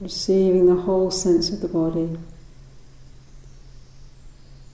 receiving 0.00 0.66
the 0.66 0.82
whole 0.82 1.10
sense 1.10 1.50
of 1.50 1.60
the 1.60 1.68
body. 1.68 2.18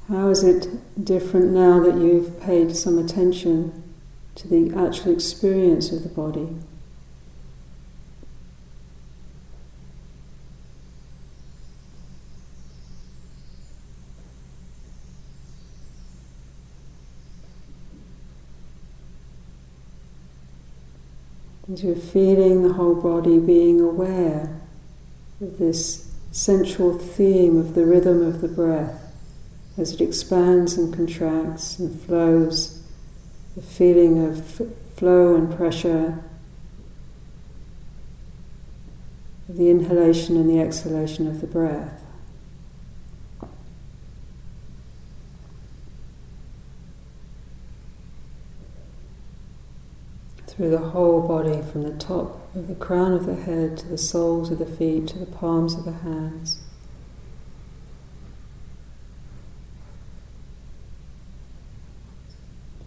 How 0.09 0.31
is 0.31 0.43
it 0.43 1.05
different 1.05 1.51
now 1.51 1.81
that 1.81 1.97
you've 1.97 2.41
paid 2.41 2.75
some 2.75 2.99
attention 2.99 3.95
to 4.37 4.49
the 4.49 4.75
actual 4.75 5.13
experience 5.13 5.93
of 5.93 6.03
the 6.03 6.09
body? 6.09 6.57
You're 21.81 21.95
feeling 21.95 22.63
the 22.63 22.73
whole 22.73 22.97
body, 22.97 23.39
being 23.39 23.81
aware 23.81 24.61
of 25.41 25.59
this 25.59 26.13
central 26.33 26.99
theme 26.99 27.57
of 27.57 27.75
the 27.75 27.87
rhythm 27.87 28.21
of 28.21 28.41
the 28.41 28.49
breath 28.49 29.09
as 29.77 29.95
it 29.95 30.01
expands 30.01 30.77
and 30.77 30.93
contracts 30.93 31.79
and 31.79 32.01
flows, 32.01 32.83
the 33.55 33.63
feeling 33.63 34.25
of 34.25 34.45
flow 34.97 35.37
and 35.37 35.57
pressure, 35.57 36.25
the 39.49 39.71
inhalation 39.71 40.37
and 40.37 40.51
the 40.51 40.61
exhalation 40.61 41.29
of 41.29 41.41
the 41.41 41.47
breath. 41.47 42.03
Through 50.59 50.71
the 50.71 50.79
whole 50.79 51.23
body, 51.23 51.63
from 51.71 51.83
the 51.83 51.97
top 51.99 52.53
of 52.53 52.67
the 52.67 52.75
crown 52.75 53.13
of 53.13 53.27
the 53.27 53.37
head 53.37 53.79
to 53.79 53.87
the 53.87 53.97
soles 53.97 54.51
of 54.51 54.59
the 54.59 54.67
feet 54.67 55.07
to 55.07 55.17
the 55.17 55.25
palms 55.25 55.75
of 55.75 55.85
the 55.85 55.93
hands. 55.93 56.59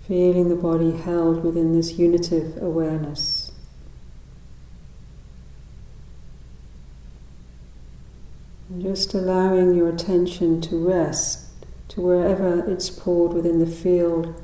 Feeling 0.05 0.49
the 0.49 0.55
body 0.57 0.91
held 0.97 1.45
within 1.45 1.71
this 1.71 1.97
unitive 1.97 2.61
awareness. 2.61 3.53
Just 8.81 9.13
allowing 9.13 9.75
your 9.75 9.87
attention 9.87 10.59
to 10.59 10.75
rest, 10.75 11.47
to 11.87 12.01
wherever 12.01 12.69
it's 12.69 12.89
poured 12.89 13.31
within 13.31 13.59
the 13.59 13.65
field 13.65 14.35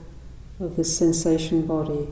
of 0.61 0.77
the 0.77 0.85
sensation 0.85 1.67
body. 1.67 2.07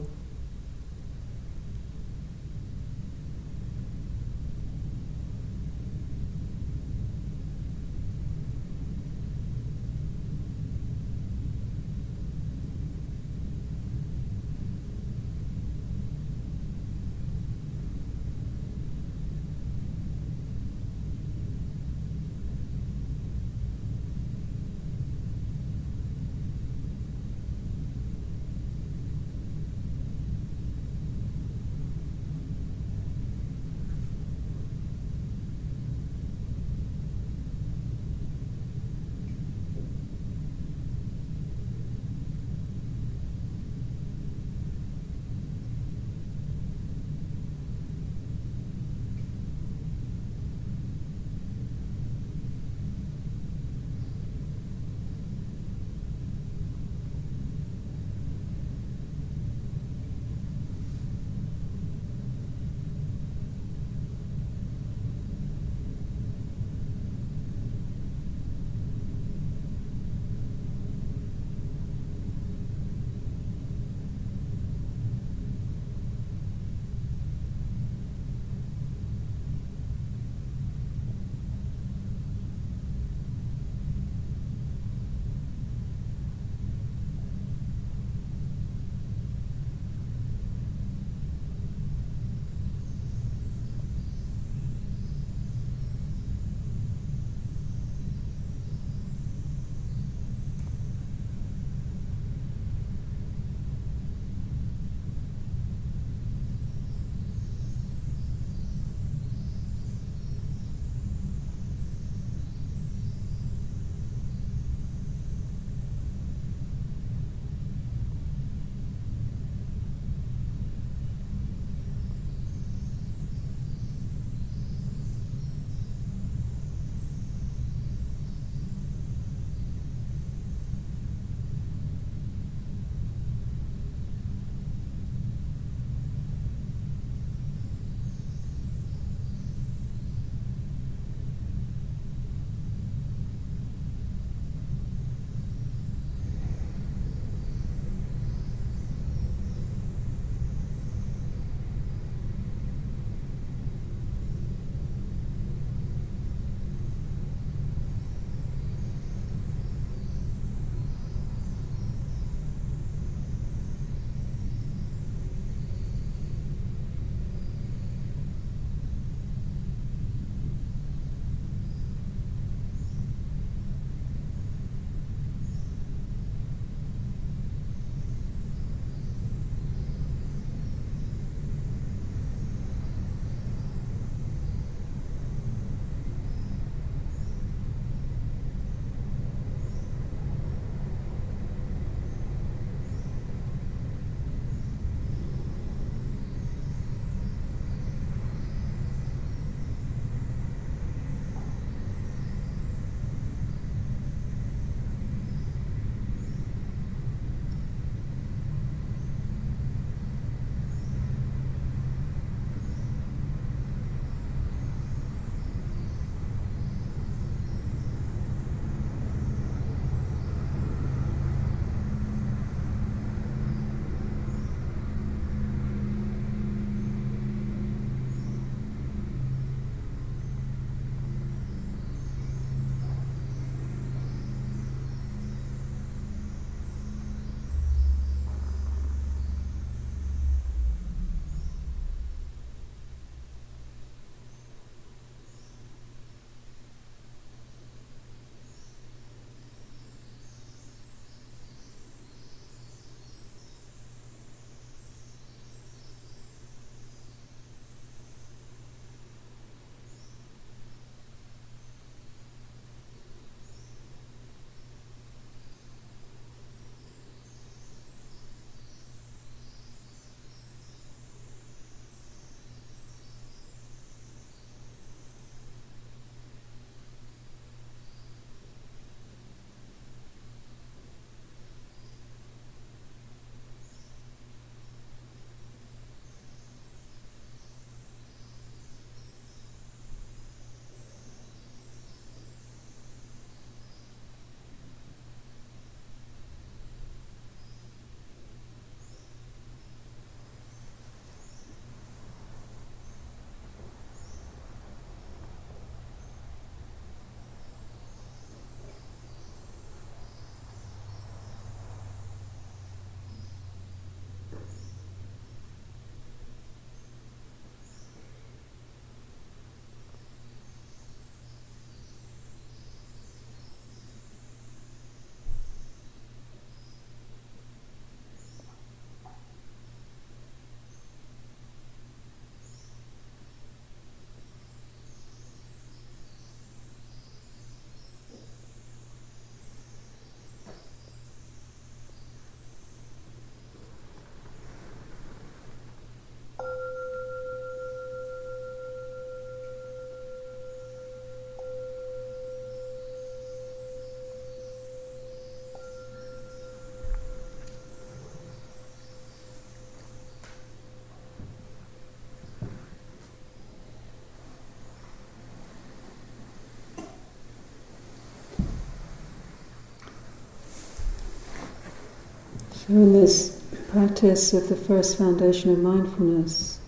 So, 372.68 372.74
in 372.74 372.94
this 372.94 373.44
practice 373.70 374.34
of 374.34 374.50
the 374.50 374.56
first 374.56 374.98
foundation 374.98 375.52
of 375.52 375.60
mindfulness, 375.60 376.60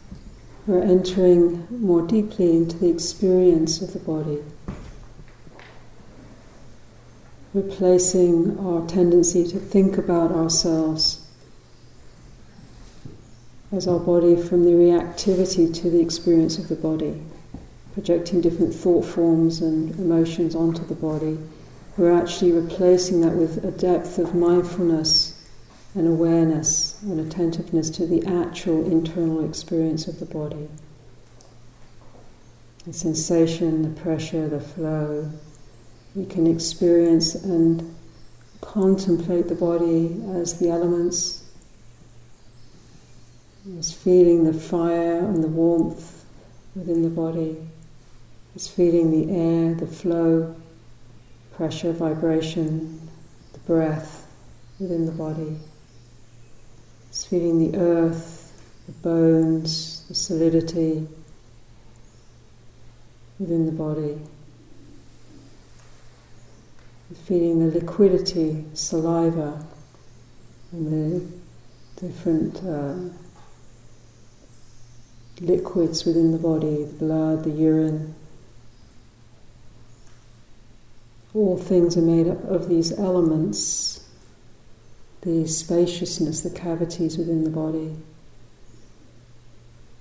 we're 0.67 0.83
entering 0.83 1.65
more 1.71 2.05
deeply 2.05 2.55
into 2.55 2.77
the 2.77 2.87
experience 2.87 3.81
of 3.81 3.93
the 3.93 3.99
body, 3.99 4.43
replacing 7.51 8.59
our 8.59 8.87
tendency 8.87 9.47
to 9.47 9.57
think 9.57 9.97
about 9.97 10.31
ourselves 10.31 11.25
as 13.71 13.87
our 13.87 13.99
body 13.99 14.35
from 14.35 14.65
the 14.65 14.73
reactivity 14.73 15.73
to 15.81 15.89
the 15.89 15.99
experience 15.99 16.59
of 16.59 16.67
the 16.67 16.75
body, 16.75 17.23
projecting 17.93 18.39
different 18.39 18.75
thought 18.75 19.03
forms 19.03 19.61
and 19.61 19.97
emotions 19.97 20.53
onto 20.53 20.85
the 20.85 20.93
body. 20.93 21.39
We're 21.97 22.13
actually 22.13 22.51
replacing 22.51 23.21
that 23.21 23.33
with 23.33 23.65
a 23.65 23.71
depth 23.71 24.19
of 24.19 24.35
mindfulness 24.35 25.33
and 25.97 26.07
awareness 26.07 27.01
and 27.01 27.19
attentiveness 27.19 27.89
to 27.89 28.05
the 28.05 28.23
actual 28.27 28.85
internal 28.85 29.43
experience 29.43 30.07
of 30.07 30.19
the 30.19 30.25
body. 30.27 30.69
The 32.85 32.93
sensation, 32.93 33.81
the 33.81 33.99
pressure, 33.99 34.47
the 34.47 34.61
flow. 34.61 35.31
We 36.13 36.27
can 36.27 36.45
experience 36.45 37.33
and 37.33 37.95
contemplate 38.61 39.47
the 39.47 39.55
body 39.55 40.21
as 40.35 40.59
the 40.59 40.69
elements, 40.69 41.43
as 43.79 43.91
feeling 43.91 44.43
the 44.43 44.53
fire 44.53 45.17
and 45.17 45.43
the 45.43 45.47
warmth 45.47 46.25
within 46.75 47.01
the 47.01 47.09
body, 47.09 47.57
as 48.55 48.67
feeling 48.67 49.09
the 49.09 49.33
air, 49.33 49.73
the 49.73 49.87
flow, 49.87 50.55
pressure, 51.53 51.91
vibration, 51.91 53.09
the 53.53 53.59
breath 53.59 54.27
within 54.79 55.07
the 55.07 55.11
body. 55.11 55.57
It's 57.17 57.25
feeling 57.25 57.71
the 57.71 57.79
earth, 57.79 58.53
the 58.85 58.91
bones, 58.91 60.05
the 60.07 60.13
solidity 60.13 61.07
within 63.39 63.65
the 63.65 63.71
body. 63.71 64.21
Feeling 67.25 67.57
the 67.57 67.79
liquidity, 67.79 68.65
saliva, 68.75 69.65
and 70.71 70.93
the 71.97 72.05
different 72.07 72.63
uh, 72.63 72.93
liquids 75.41 76.05
within 76.05 76.33
the 76.33 76.37
body, 76.37 76.83
the 76.83 76.93
blood, 76.93 77.45
the 77.45 77.49
urine. 77.49 78.13
All 81.33 81.57
things 81.57 81.97
are 81.97 82.01
made 82.01 82.27
up 82.27 82.43
of 82.43 82.69
these 82.69 82.91
elements 82.91 84.06
the 85.21 85.47
spaciousness, 85.47 86.41
the 86.41 86.49
cavities 86.49 87.17
within 87.17 87.43
the 87.43 87.49
body. 87.49 87.95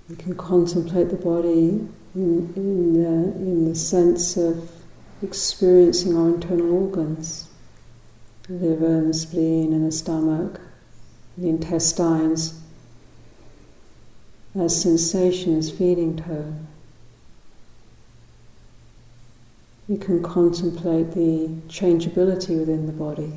We 0.08 0.16
can 0.16 0.36
contemplate 0.36 1.10
the 1.10 1.16
body 1.16 1.88
in, 2.14 2.52
in, 2.54 2.92
the, 2.92 3.38
in 3.38 3.68
the 3.68 3.74
sense 3.74 4.36
of 4.36 4.70
experiencing 5.22 6.16
our 6.16 6.28
internal 6.28 6.72
organs 6.72 7.48
the 8.48 8.54
liver 8.54 8.98
and 8.98 9.08
the 9.10 9.14
spleen 9.14 9.72
and 9.72 9.84
the 9.84 9.90
stomach, 9.90 10.60
the 11.36 11.48
intestines, 11.48 12.60
as 14.54 14.80
sensation, 14.80 15.58
as 15.58 15.68
feeling 15.68 16.16
tone. 16.16 16.68
We 19.88 19.98
can 19.98 20.22
contemplate 20.22 21.12
the 21.12 21.56
changeability 21.68 22.56
within 22.56 22.86
the 22.86 22.92
body 22.92 23.32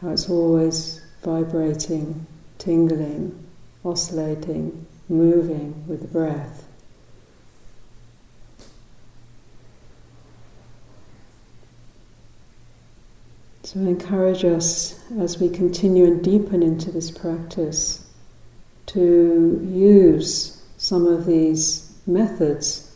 how 0.00 0.10
it's 0.10 0.28
always 0.28 1.00
vibrating, 1.22 2.26
tingling, 2.58 3.46
oscillating, 3.84 4.86
moving 5.08 5.86
with 5.86 6.02
the 6.02 6.08
breath. 6.08 6.66
So 13.62 13.80
I 13.80 13.88
encourage 13.88 14.44
us 14.44 15.00
as 15.18 15.40
we 15.40 15.48
continue 15.48 16.04
and 16.04 16.22
deepen 16.22 16.62
into 16.62 16.92
this 16.92 17.10
practice 17.10 18.06
to 18.86 19.60
use 19.64 20.62
some 20.76 21.06
of 21.06 21.26
these 21.26 21.92
methods 22.06 22.94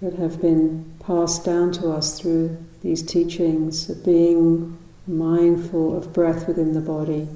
that 0.00 0.14
have 0.14 0.40
been 0.40 0.94
passed 1.00 1.44
down 1.44 1.72
to 1.72 1.90
us 1.90 2.18
through 2.18 2.56
these 2.80 3.02
teachings 3.02 3.90
of 3.90 4.02
being 4.04 4.78
mindful 5.06 5.96
of 5.96 6.12
breath 6.12 6.46
within 6.46 6.74
the 6.74 6.80
body, 6.80 7.28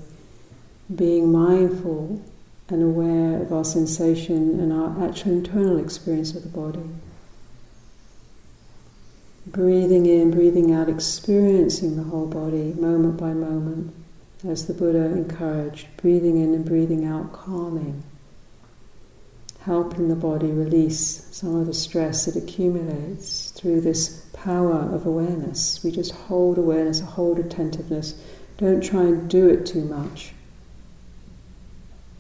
being 0.94 1.32
mindful 1.32 2.22
and 2.68 2.82
aware 2.82 3.42
of 3.42 3.52
our 3.52 3.64
sensation 3.64 4.58
and 4.60 4.72
our 4.72 5.08
actual 5.08 5.32
internal 5.32 5.78
experience 5.78 6.34
of 6.34 6.42
the 6.42 6.48
body. 6.48 6.88
Breathing 9.46 10.06
in, 10.06 10.32
breathing 10.32 10.72
out, 10.72 10.88
experiencing 10.88 11.96
the 11.96 12.02
whole 12.02 12.26
body 12.26 12.72
moment 12.74 13.16
by 13.16 13.32
moment, 13.32 13.94
as 14.44 14.66
the 14.66 14.74
Buddha 14.74 15.04
encouraged, 15.04 15.86
breathing 15.96 16.42
in 16.42 16.54
and 16.54 16.64
breathing 16.64 17.04
out, 17.04 17.32
calming, 17.32 18.02
helping 19.60 20.08
the 20.08 20.16
body 20.16 20.50
release 20.50 21.28
some 21.30 21.54
of 21.56 21.66
the 21.66 21.74
stress 21.74 22.26
it 22.26 22.36
accumulates 22.36 23.50
through 23.50 23.80
this 23.80 24.25
power 24.46 24.78
of 24.94 25.04
awareness. 25.04 25.82
We 25.82 25.90
just 25.90 26.12
hold 26.12 26.56
awareness, 26.56 27.00
hold 27.00 27.40
attentiveness. 27.40 28.14
Don't 28.58 28.80
try 28.80 29.02
and 29.02 29.28
do 29.28 29.48
it 29.48 29.66
too 29.66 29.84
much. 29.84 30.32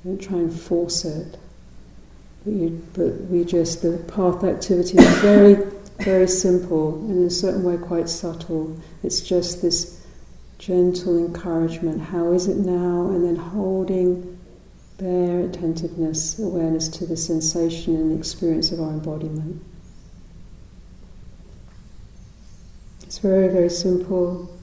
Don't 0.04 0.20
try 0.20 0.38
and 0.38 0.52
force 0.52 1.04
it. 1.04 1.38
But, 2.44 3.22
we 3.30 3.44
just, 3.44 3.82
the 3.82 3.98
path 4.08 4.42
activity 4.42 4.98
is 4.98 5.18
very, 5.18 5.54
very 5.98 6.26
simple 6.26 6.96
and 6.98 7.18
in 7.18 7.26
a 7.26 7.30
certain 7.30 7.62
way 7.62 7.76
quite 7.76 8.08
subtle. 8.08 8.76
It's 9.04 9.20
just 9.20 9.62
this 9.62 10.04
gentle 10.58 11.16
encouragement. 11.18 12.00
How 12.00 12.32
is 12.32 12.48
it 12.48 12.56
now? 12.56 13.08
And 13.08 13.24
then 13.24 13.36
holding 13.36 14.36
bare 14.98 15.42
attentiveness, 15.42 16.40
awareness 16.40 16.88
to 16.88 17.06
the 17.06 17.16
sensation 17.16 17.94
and 17.94 18.10
the 18.10 18.18
experience 18.18 18.72
of 18.72 18.80
our 18.80 18.90
embodiment. 18.90 19.62
It's 23.16 23.22
very, 23.22 23.48
very 23.48 23.70
simple, 23.70 24.54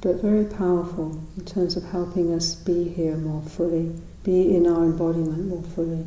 but 0.00 0.20
very 0.20 0.44
powerful 0.44 1.22
in 1.36 1.44
terms 1.44 1.76
of 1.76 1.84
helping 1.84 2.34
us 2.34 2.56
be 2.56 2.88
here 2.88 3.16
more 3.16 3.40
fully, 3.40 3.94
be 4.24 4.52
in 4.52 4.66
our 4.66 4.82
embodiment 4.82 5.46
more 5.46 5.62
fully. 5.62 6.04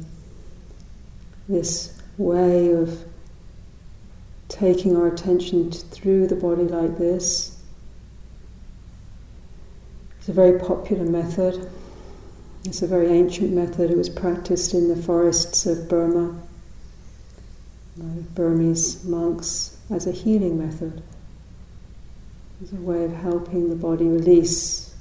This 1.48 1.98
way 2.18 2.74
of 2.74 3.06
taking 4.50 4.98
our 4.98 5.08
attention 5.08 5.72
through 5.72 6.28
the 6.28 6.36
body 6.36 6.64
like 6.64 6.98
this 6.98 7.58
is 10.20 10.28
a 10.28 10.34
very 10.34 10.60
popular 10.60 11.06
method. 11.06 11.72
It's 12.66 12.82
a 12.82 12.88
very 12.88 13.14
ancient 13.14 13.54
method. 13.54 13.90
It 13.90 13.98
was 13.98 14.10
practiced 14.10 14.74
in 14.74 14.90
the 14.90 15.02
forests 15.02 15.66
of 15.66 15.88
Burma 15.88 16.38
by 17.96 18.24
Burmese 18.36 19.06
monks 19.06 19.78
as 19.90 20.06
a 20.06 20.12
healing 20.12 20.60
method 20.60 21.02
as 22.64 22.72
a 22.72 22.76
way 22.78 23.04
of 23.04 23.14
helping 23.14 23.68
the 23.68 23.76
body 23.76 24.06
release 24.06 24.96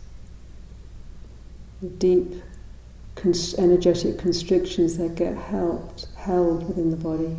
the 1.80 1.88
deep 1.88 2.42
energetic 3.56 4.18
constrictions 4.18 4.98
that 4.98 5.14
get 5.14 5.36
helped, 5.36 6.08
held 6.16 6.66
within 6.66 6.90
the 6.90 6.96
body, 6.96 7.36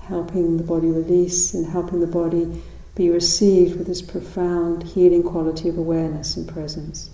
helping 0.00 0.56
the 0.56 0.62
body 0.62 0.86
release 0.86 1.52
and 1.52 1.66
helping 1.66 2.00
the 2.00 2.06
body 2.06 2.62
be 2.94 3.10
received 3.10 3.76
with 3.76 3.86
this 3.86 4.00
profound 4.00 4.84
healing 4.84 5.22
quality 5.22 5.68
of 5.68 5.76
awareness 5.76 6.34
and 6.34 6.48
presence. 6.48 7.10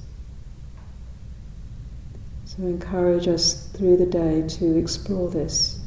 So, 2.45 2.63
encourage 2.63 3.27
us 3.27 3.67
through 3.69 3.97
the 3.97 4.07
day 4.07 4.47
to 4.47 4.79
explore 4.79 5.29
this, 5.29 5.81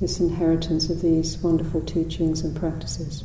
this 0.00 0.20
inheritance 0.20 0.90
of 0.90 1.00
these 1.00 1.38
wonderful 1.38 1.80
teachings 1.80 2.42
and 2.42 2.54
practices. 2.54 3.24